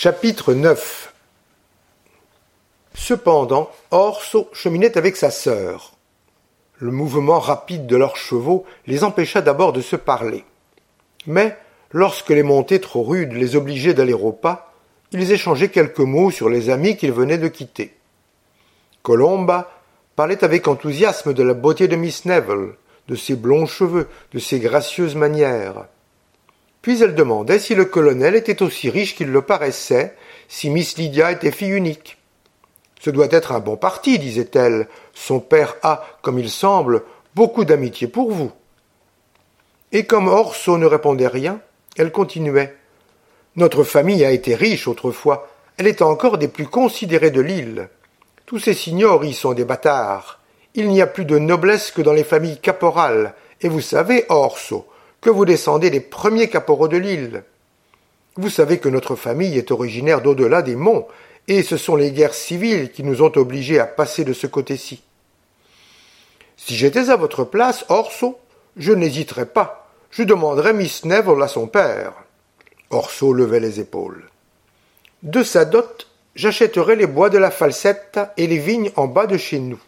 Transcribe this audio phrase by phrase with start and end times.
[0.00, 1.12] Chapitre 9
[2.94, 5.94] Cependant, Orso cheminait avec sa sœur.
[6.76, 10.44] Le mouvement rapide de leurs chevaux les empêcha d'abord de se parler.
[11.26, 11.56] Mais,
[11.90, 14.72] lorsque les montées trop rudes les obligeaient d'aller au pas,
[15.10, 17.96] ils échangeaient quelques mots sur les amis qu'ils venaient de quitter.
[19.02, 19.68] Colomba
[20.14, 22.74] parlait avec enthousiasme de la beauté de Miss Neville,
[23.08, 25.86] de ses blonds cheveux, de ses gracieuses manières.
[26.82, 30.14] Puis elle demandait si le colonel était aussi riche qu'il le paraissait,
[30.48, 32.18] si Miss Lydia était fille unique.
[33.00, 34.88] Ce doit être un bon parti, disait-elle.
[35.12, 37.02] Son père a, comme il semble,
[37.34, 38.52] beaucoup d'amitié pour vous.
[39.92, 41.60] Et comme Orso ne répondait rien,
[41.96, 42.76] elle continuait.
[43.56, 45.48] Notre famille a été riche autrefois.
[45.76, 47.88] Elle est encore des plus considérées de l'île.
[48.46, 50.40] Tous ces signors y sont des bâtards.
[50.74, 53.34] Il n'y a plus de noblesse que dans les familles caporales.
[53.60, 54.86] Et vous savez, Orso,
[55.20, 57.44] que vous descendez des premiers caporaux de l'île.
[58.36, 61.08] Vous savez que notre famille est originaire d'au-delà des monts,
[61.48, 65.02] et ce sont les guerres civiles qui nous ont obligés à passer de ce côté-ci.
[66.56, 68.38] Si j'étais à votre place, Orso,
[68.76, 69.90] je n'hésiterais pas.
[70.10, 72.12] Je demanderais Miss Neville à son père.
[72.90, 74.28] Orso levait les épaules.
[75.22, 79.36] De sa dot, j'achèterais les bois de la falsette et les vignes en bas de
[79.36, 79.80] chez nous.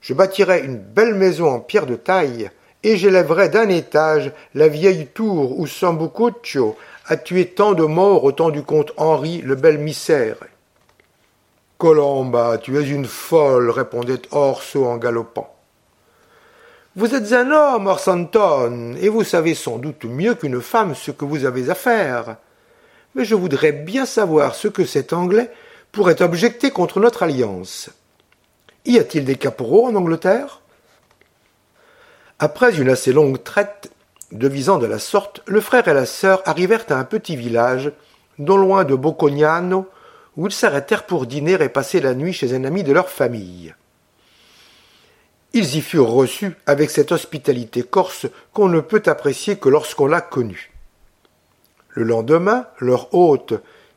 [0.00, 2.50] Je bâtirais une belle maison en pierre de taille,
[2.82, 8.32] et j'élèverais d'un étage la vieille tour où Sambucoccio a tué tant de morts au
[8.32, 10.36] temps du comte Henri le bel misère.
[11.78, 15.52] Colomba, tu es une folle, répondait Orso en galopant.
[16.94, 21.26] Vous êtes un homme, Orsanton, et vous savez sans doute mieux qu'une femme ce que
[21.26, 22.36] vous avez à faire.
[23.14, 25.50] Mais je voudrais bien savoir ce que cet Anglais
[25.92, 27.90] pourrait objecter contre notre alliance.
[28.86, 30.62] Y a-t-il des caporaux en Angleterre?
[32.38, 33.90] Après une assez longue traite,
[34.30, 37.92] devisant de la sorte, le frère et la sœur arrivèrent à un petit village,
[38.38, 39.88] non loin de Boccognano,
[40.36, 43.74] où ils s'arrêtèrent pour dîner et passer la nuit chez un ami de leur famille.
[45.54, 50.20] Ils y furent reçus avec cette hospitalité corse qu'on ne peut apprécier que lorsqu'on l'a
[50.20, 50.72] connue.
[51.88, 53.54] Le lendemain, leur hôte,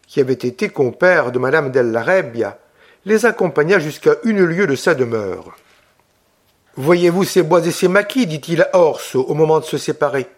[0.08, 2.58] qui avait été compère de madame della Rebbia,
[3.04, 5.58] les accompagna jusqu'à une lieue de sa demeure.
[6.80, 10.30] Voyez-vous ces bois et ces maquis dit-il à Orso au moment de se séparer.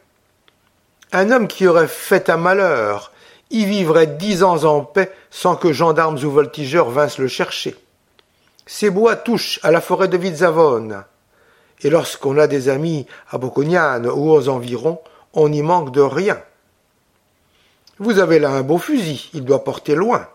[1.11, 3.11] Un homme qui aurait fait un malheur
[3.51, 7.75] y vivrait dix ans en paix sans que gendarmes ou voltigeurs vinssent le chercher.
[8.65, 11.03] Ces bois touchent à la forêt de Vizzavone.
[11.83, 14.99] Et lorsqu'on a des amis à Boccognane ou aux environs,
[15.33, 16.41] on n'y manque de rien.
[17.99, 20.27] Vous avez là un beau fusil, il doit porter loin.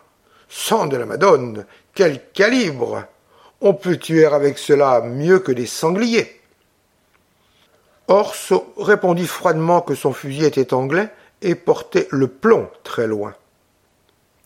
[0.47, 3.03] Sang de la Madone, quel calibre
[3.61, 6.39] on peut tuer avec cela mieux que des sangliers.
[8.07, 11.09] Orso répondit froidement que son fusil était anglais
[11.41, 13.35] et portait le plomb très loin.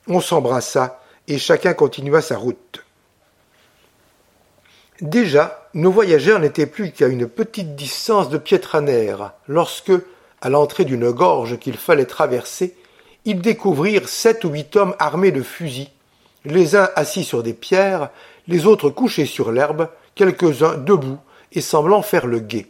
[0.07, 2.83] On s'embrassa et chacun continua sa route.
[4.99, 9.91] Déjà, nos voyageurs n'étaient plus qu'à une petite distance de Pietranera lorsque,
[10.41, 12.75] à l'entrée d'une gorge qu'il fallait traverser,
[13.25, 15.89] ils découvrirent sept ou huit hommes armés de fusils,
[16.45, 18.09] les uns assis sur des pierres,
[18.51, 21.17] les autres couchés sur l'herbe, quelques-uns debout
[21.53, 22.67] et semblant faire le guet.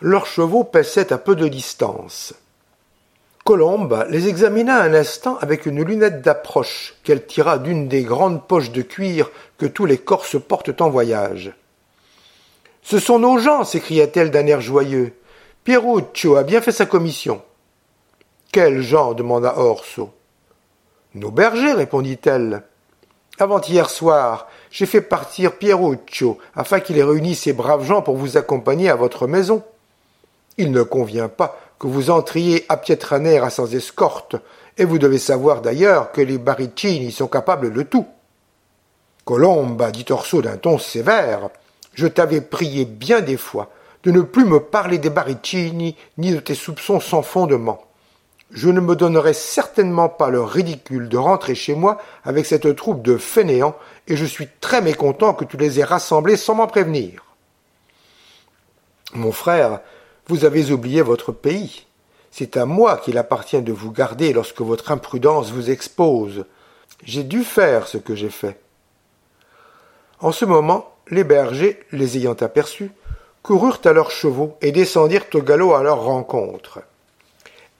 [0.00, 2.32] Leurs chevaux paissaient à peu de distance.
[3.44, 8.72] Colombe les examina un instant avec une lunette d'approche qu'elle tira d'une des grandes poches
[8.72, 11.52] de cuir que tous les Corses portent en voyage.
[12.82, 15.14] Ce sont nos gens, s'écria-t-elle d'un air joyeux.
[15.64, 17.42] Pieruccio a bien fait sa commission.
[18.50, 20.14] Quels gens demanda Orso.
[21.14, 22.62] Nos bergers, répondit-elle.
[23.40, 28.36] Avant-hier soir, j'ai fait partir Pieruccio afin qu'il ait réuni ces braves gens pour vous
[28.36, 29.62] accompagner à votre maison.
[30.56, 34.34] Il ne convient pas que vous entriez à Pietranera sans escorte,
[34.76, 38.06] et vous devez savoir d'ailleurs que les Baricini sont capables de tout.
[39.24, 41.50] Colomba, dit Orso d'un ton sévère,
[41.94, 43.70] je t'avais prié bien des fois
[44.02, 47.87] de ne plus me parler des Baricini ni de tes soupçons sans fondement
[48.50, 53.02] je ne me donnerai certainement pas le ridicule de rentrer chez moi avec cette troupe
[53.02, 57.24] de fainéants, et je suis très mécontent que tu les aies rassemblés sans m'en prévenir.
[59.14, 59.80] Mon frère,
[60.26, 61.86] vous avez oublié votre pays.
[62.30, 66.44] C'est à moi qu'il appartient de vous garder lorsque votre imprudence vous expose.
[67.04, 68.58] J'ai dû faire ce que j'ai fait.
[70.20, 72.90] En ce moment, les bergers, les ayant aperçus,
[73.42, 76.80] coururent à leurs chevaux et descendirent au galop à leur rencontre.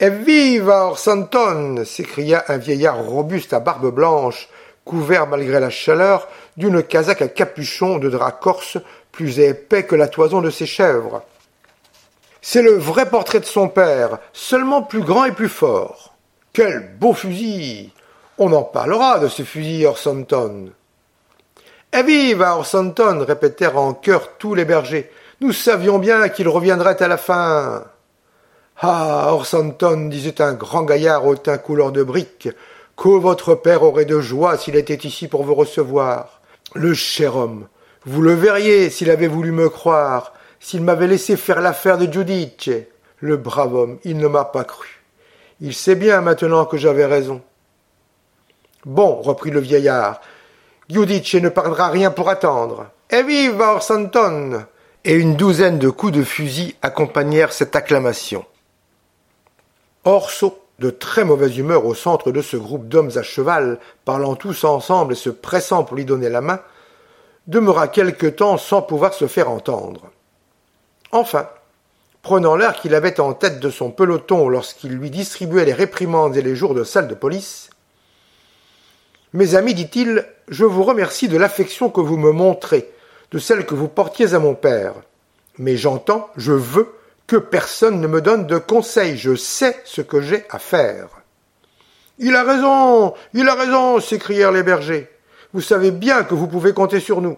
[0.00, 4.48] Evviva Orsanton s'écria un vieillard robuste à barbe blanche,
[4.84, 8.78] couvert malgré la chaleur d'une casaque à capuchon de drap corse
[9.10, 11.24] plus épais que la toison de ses chèvres.
[12.40, 16.14] C'est le vrai portrait de son père, seulement plus grand et plus fort.
[16.52, 17.90] Quel beau fusil
[18.38, 20.70] On en parlera de ce fusil Orsanton.
[21.92, 25.10] Eh vive Orsanton répétèrent en chœur tous les bergers.
[25.40, 27.82] Nous savions bien qu'il reviendrait à la fin.
[28.80, 32.48] Ah, Orsanton, disait un grand gaillard au teint couleur de brique,
[32.96, 36.40] que votre père aurait de joie s'il était ici pour vous recevoir.
[36.74, 37.66] Le cher homme,
[38.06, 42.70] vous le verriez s'il avait voulu me croire, s'il m'avait laissé faire l'affaire de Giudice.
[43.18, 45.02] Le brave homme, il ne m'a pas cru.
[45.60, 47.42] Il sait bien maintenant que j'avais raison.
[48.84, 50.20] Bon, reprit le vieillard,
[50.88, 52.86] Giudice ne perdra rien pour attendre.
[53.10, 54.66] Et vive Orsanton
[55.04, 58.44] Et une douzaine de coups de fusil accompagnèrent cette acclamation.
[60.78, 65.14] De très mauvaise humeur au centre de ce groupe d'hommes à cheval, parlant tous ensemble
[65.14, 66.60] et se pressant pour lui donner la main,
[67.48, 70.10] demeura quelque temps sans pouvoir se faire entendre.
[71.10, 71.48] Enfin,
[72.22, 76.42] prenant l'air qu'il avait en tête de son peloton lorsqu'il lui distribuait les réprimandes et
[76.42, 77.70] les jours de salle de police,
[79.34, 82.90] Mes amis, dit-il, je vous remercie de l'affection que vous me montrez,
[83.30, 84.94] de celle que vous portiez à mon père.
[85.58, 86.94] Mais j'entends, je veux
[87.28, 91.08] que personne ne me donne de conseils, je sais ce que j'ai à faire.
[92.18, 95.08] Il a raison, il a raison, s'écrièrent les bergers.
[95.52, 97.36] Vous savez bien que vous pouvez compter sur nous.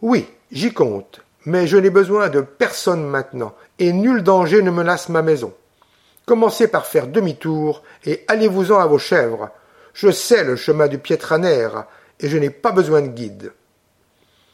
[0.00, 5.08] Oui, j'y compte, mais je n'ai besoin de personne maintenant, et nul danger ne menace
[5.08, 5.52] ma maison.
[6.24, 9.50] Commencez par faire demi-tour, et allez-vous-en à vos chèvres.
[9.92, 11.68] Je sais le chemin du Pietraner,
[12.20, 13.52] et je n'ai pas besoin de guide.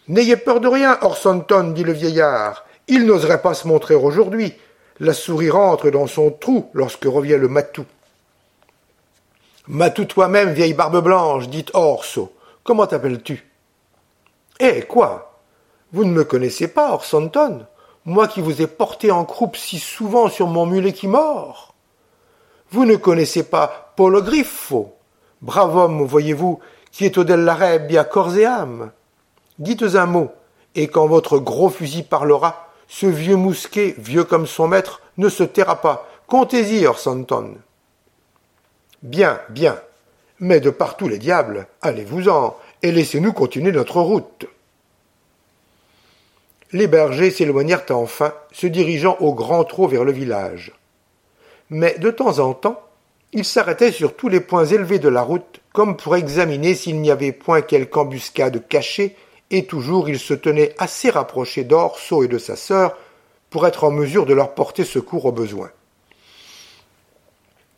[0.08, 2.64] N'ayez peur de rien, Orsonton, dit le vieillard.
[2.88, 4.54] Il n'oserait pas se montrer aujourd'hui.
[5.00, 7.84] La souris rentre dans son trou lorsque revient le matou.
[9.66, 12.32] Matou toi-même, vieille barbe blanche, dit Orso.
[12.62, 13.50] Comment t'appelles-tu?
[14.60, 15.40] Eh, quoi?
[15.92, 17.66] Vous ne me connaissez pas, Orsonton
[18.04, 21.74] Moi qui vous ai porté en croupe si souvent sur mon mulet qui mord
[22.70, 24.94] Vous ne connaissez pas Polo Griffo
[25.40, 26.60] Brave homme, voyez-vous,
[26.90, 28.92] qui est au Della Rebbia corps et âme.
[29.58, 30.30] Dites un mot,
[30.74, 35.44] et quand votre gros fusil parlera, ce vieux mousquet, vieux comme son maître, ne se
[35.44, 36.08] taira pas.
[36.26, 37.56] Comptez-y, Orsanton.
[39.02, 39.78] Bien, bien.
[40.40, 44.46] Mais de partout les diables, allez-vous-en, et laissez-nous continuer notre route.
[46.72, 50.72] Les bergers s'éloignèrent enfin, se dirigeant au grand trot vers le village.
[51.70, 52.82] Mais de temps en temps,
[53.32, 57.10] ils s'arrêtaient sur tous les points élevés de la route, comme pour examiner s'il n'y
[57.10, 59.16] avait point quelque embuscade cachée
[59.50, 62.96] et toujours il se tenait assez rapproché d'Orso et de sa sœur
[63.50, 65.70] pour être en mesure de leur porter secours au besoin.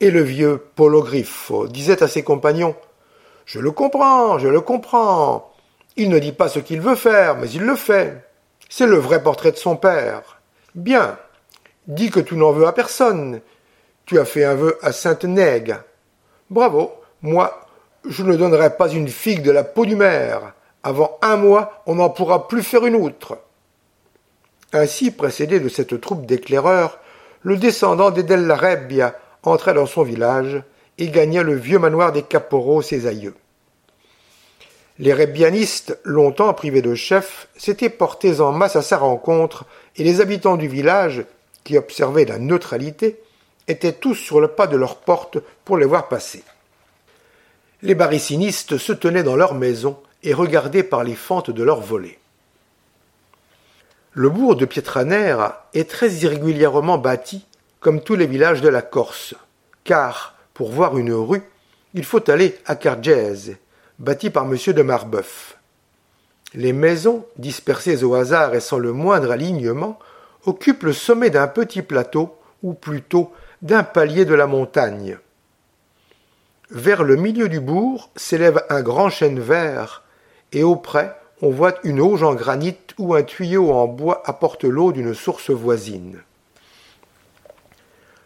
[0.01, 2.77] Et le vieux Griffo disait à ses compagnons
[3.45, 5.53] Je le comprends, je le comprends.
[5.97, 8.27] Il ne dit pas ce qu'il veut faire, mais il le fait.
[8.69, 10.41] C'est le vrai portrait de son père.
[10.75, 11.19] Bien.
[11.87, 13.41] Dis que tu n'en veux à personne.
[14.05, 15.83] Tu as fait un vœu à Sainte-Nègre.
[16.51, 16.93] Bravo.
[17.23, 17.67] Moi,
[18.07, 20.53] je ne donnerai pas une figue de la peau du maire.
[20.87, 23.39] Avant un mois, on n'en pourra plus faire une outre.
[24.73, 27.01] Ainsi, précédé de cette troupe d'éclaireurs,
[27.43, 30.63] le descendant des Della Rebbia entra dans son village
[30.99, 33.35] et gagna le vieux manoir des Caporaux, ses aïeux.
[35.01, 39.65] Les rebbianistes, longtemps privés de chef, s'étaient portés en masse à sa rencontre,
[39.97, 41.25] et les habitants du village,
[41.65, 43.21] qui observaient la neutralité,
[43.67, 46.45] étaient tous sur le pas de leur porte pour les voir passer.
[47.83, 52.19] Les barricinistes se tenaient dans leur maison, et par les fentes de leurs volets.
[54.13, 55.37] Le bourg de Pietraner
[55.73, 57.47] est très irrégulièrement bâti,
[57.79, 59.35] comme tous les villages de la Corse,
[59.85, 61.45] car, pour voir une rue,
[61.95, 63.57] il faut aller à Cargèse,
[64.01, 64.57] bâti par M.
[64.57, 65.59] de Marbeuf.
[66.55, 69.99] Les maisons, dispersées au hasard et sans le moindre alignement,
[70.45, 75.19] occupent le sommet d'un petit plateau, ou plutôt d'un palier de la montagne.
[76.71, 80.03] Vers le milieu du bourg s'élève un grand chêne vert,
[80.53, 84.93] et auprès on voit une auge en granit où un tuyau en bois apporte l'eau
[84.93, 86.23] d'une source voisine.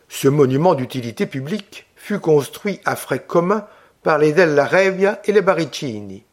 [0.08, 3.66] Ce monument d'utilité publique fut construit à frais communs
[4.02, 6.24] par les Della Revia et les Baricini.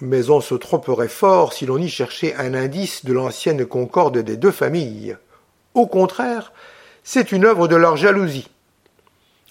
[0.00, 4.36] Mais on se tromperait fort si l'on y cherchait un indice de l'ancienne concorde des
[4.36, 5.16] deux familles.
[5.74, 6.52] Au contraire,
[7.04, 8.50] c'est une œuvre de leur jalousie.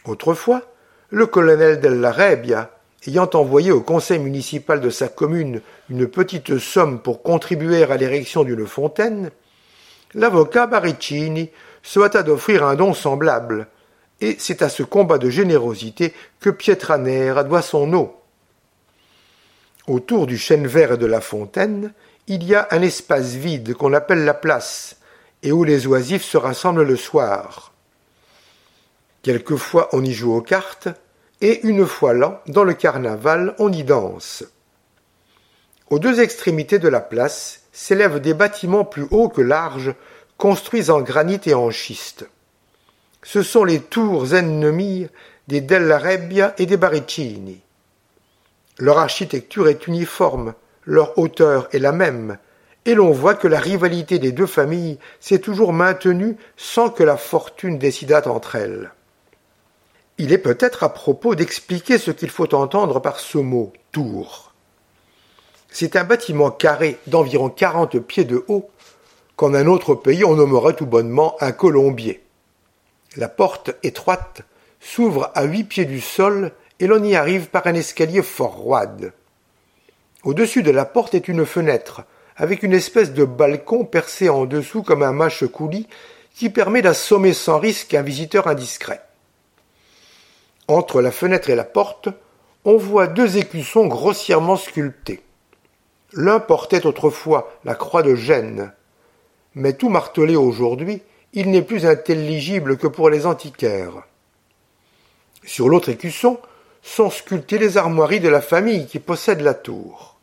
[0.06, 0.64] Autrefois,
[1.10, 2.72] le colonel Della Rebbia
[3.08, 8.44] ayant envoyé au conseil municipal de sa commune une petite somme pour contribuer à l'érection
[8.44, 9.32] d'une fontaine,
[10.14, 11.50] l'avocat Baricini
[11.84, 13.68] se hâta d'offrir un don semblable,
[14.20, 18.16] et c'est à ce combat de générosité que Pietranera doit son eau.
[19.88, 21.94] Autour du chêne vert de la fontaine,
[22.28, 24.98] il y a un espace vide qu'on appelle la place,
[25.42, 27.74] et où les oisifs se rassemblent le soir.
[29.24, 30.90] Quelquefois on y joue aux cartes,
[31.42, 34.44] et une fois l'an, dans le carnaval, on y danse.
[35.90, 39.94] Aux deux extrémités de la place s'élèvent des bâtiments plus hauts que larges,
[40.38, 42.28] construits en granit et en schiste.
[43.24, 45.08] Ce sont les tours ennemies
[45.48, 47.62] des Della Rebbia et des Baricini.
[48.80, 50.54] Leur architecture est uniforme,
[50.86, 52.38] leur hauteur est la même,
[52.86, 57.18] et l'on voit que la rivalité des deux familles s'est toujours maintenue sans que la
[57.18, 58.92] fortune décidât entre elles.
[60.18, 64.54] Il est peut-être à propos d'expliquer ce qu'il faut entendre par ce mot tour.
[65.70, 68.70] C'est un bâtiment carré d'environ quarante pieds de haut,
[69.36, 72.22] qu'en un autre pays on nommerait tout bonnement un colombier.
[73.16, 74.42] La porte étroite
[74.80, 79.14] s'ouvre à huit pieds du sol et l'on y arrive par un escalier fort roide.
[80.24, 82.04] Au-dessus de la porte est une fenêtre,
[82.36, 85.88] avec une espèce de balcon percé en dessous comme un mâche-coulis
[86.36, 89.02] qui permet d'assommer sans risque un visiteur indiscret.
[90.72, 92.08] Entre la fenêtre et la porte,
[92.64, 95.22] on voit deux écussons grossièrement sculptés.
[96.14, 98.72] L'un portait autrefois la croix de Gênes,
[99.54, 101.02] mais tout martelé aujourd'hui,
[101.34, 104.04] il n'est plus intelligible que pour les antiquaires.
[105.44, 106.40] Sur l'autre écusson
[106.82, 110.22] sont sculptées les armoiries de la famille qui possède la tour.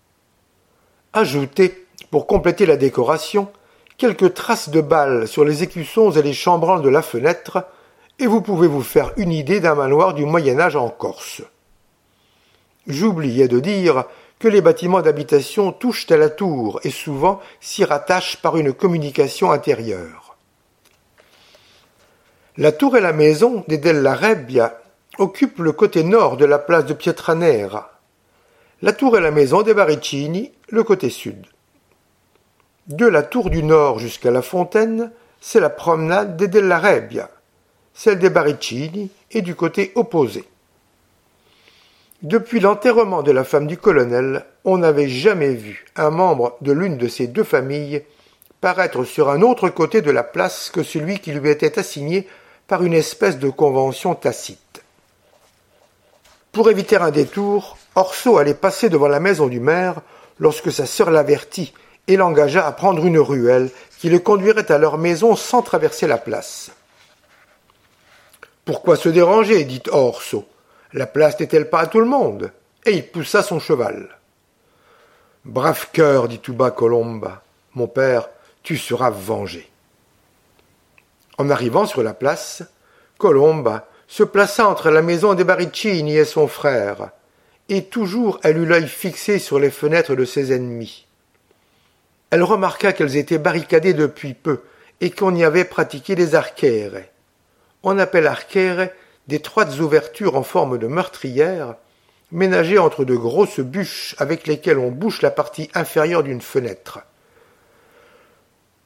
[1.13, 3.53] Ajoutez, pour compléter la décoration,
[3.99, 7.67] quelques traces de balles sur les écussons et les chambranles de la fenêtre,
[8.19, 11.43] et vous pouvez vous faire une idée d'un manoir du Moyen Âge en Corse.
[12.87, 14.05] J'oubliais de dire
[14.39, 19.51] que les bâtiments d'habitation touchent à la tour et souvent s'y rattachent par une communication
[19.51, 20.37] intérieure.
[22.57, 24.81] La tour et la maison des Della Rebbia
[25.19, 28.01] occupent le côté nord de la place de Pietranera.
[28.83, 31.47] La tour et la maison des Baricini le côté sud.
[32.87, 37.31] De la tour du nord jusqu'à la fontaine, c'est la promenade des Della Rebbia.
[38.01, 40.45] Celle des Baricini est du côté opposé.
[42.23, 46.97] Depuis l'enterrement de la femme du colonel, on n'avait jamais vu un membre de l'une
[46.97, 48.05] de ces deux familles
[48.61, 52.29] paraître sur un autre côté de la place que celui qui lui était assigné
[52.69, 54.81] par une espèce de convention tacite.
[56.53, 60.03] Pour éviter un détour, Orso allait passer devant la maison du maire
[60.39, 61.75] lorsque sa sœur l'avertit
[62.07, 66.19] et l'engagea à prendre une ruelle qui le conduirait à leur maison sans traverser la
[66.19, 66.71] place.
[68.69, 70.47] Pourquoi se déranger dit Orso.
[70.93, 72.53] La place n'est-elle pas à tout le monde?
[72.85, 74.19] Et il poussa son cheval.
[75.47, 77.43] Brave cœur, dit tout bas Colomba.
[77.73, 78.29] Mon père,
[78.63, 79.71] tu seras vengé.
[81.39, 82.63] En arrivant sur la place,
[83.17, 87.13] Colomba se plaça entre la maison des Baricini et son frère,
[87.71, 91.07] et toujours elle eut l'œil fixé sur les fenêtres de ses ennemis.
[92.29, 94.61] Elle remarqua qu'elles étaient barricadées depuis peu
[95.01, 97.01] et qu'on y avait pratiqué des archères.
[97.83, 98.91] On appelle archères
[99.29, 101.77] d'étroites ouvertures en forme de meurtrière,
[102.33, 107.01] ménagées entre de grosses bûches avec lesquelles on bouche la partie inférieure d'une fenêtre.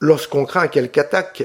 [0.00, 1.44] Lorsqu'on craint quelque attaque,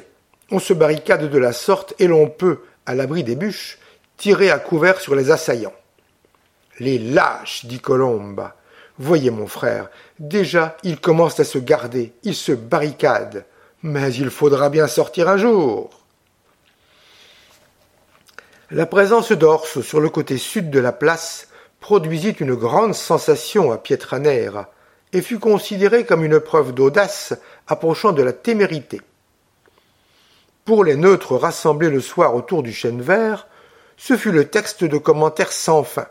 [0.52, 3.78] on se barricade de la sorte et l'on peut, à l'abri des bûches,
[4.18, 5.76] tirer à couvert sur les assaillants.
[6.80, 8.56] Les lâches, dit Colomba.
[9.00, 13.46] Voyez mon frère, déjà ils commencent à se garder, ils se barricadent.
[13.84, 16.07] Mais il faudra bien sortir un jour.
[18.70, 21.48] La présence d'Ors sur le côté sud de la place
[21.80, 24.70] produisit une grande sensation à Pietranera
[25.14, 27.34] et fut considérée comme une preuve d'audace
[27.68, 29.00] approchant de la témérité.
[30.66, 33.48] Pour les neutres rassemblés le soir autour du chêne vert,
[33.96, 36.08] ce fut le texte de commentaires sans fin.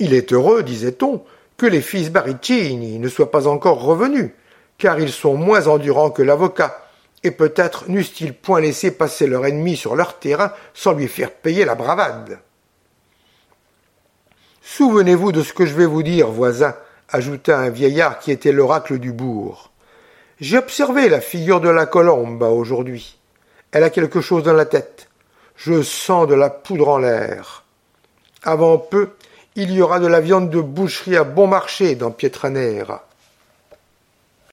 [0.00, 1.22] Il est heureux, disait-on,
[1.58, 4.32] que les fils Baricini ne soient pas encore revenus,
[4.78, 6.84] car ils sont moins endurants que l'avocat,
[7.24, 11.64] et peut-être n'eussent-ils point laissé passer leur ennemi sur leur terrain sans lui faire payer
[11.64, 12.38] la bravade.
[14.62, 16.74] Souvenez-vous de ce que je vais vous dire, voisin,
[17.08, 19.70] ajouta un vieillard qui était l'oracle du bourg.
[20.40, 23.18] J'ai observé la figure de la colombe aujourd'hui.
[23.70, 25.08] Elle a quelque chose dans la tête.
[25.56, 27.64] Je sens de la poudre en l'air.
[28.42, 29.10] Avant peu,
[29.54, 33.06] il y aura de la viande de boucherie à bon marché dans Pietranera.